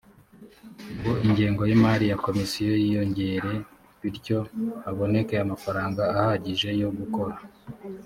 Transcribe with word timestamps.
ngo 0.97 1.11
ingengo 1.25 1.61
y 1.69 1.73
imari 1.77 2.05
ya 2.11 2.17
komisiyo 2.25 2.73
yiyongere 2.83 3.53
bityo 4.01 4.39
haboneke 4.83 5.35
amafaranga 5.45 6.01
ahagije 6.13 6.69
yo 6.81 6.89
gukora 6.97 7.35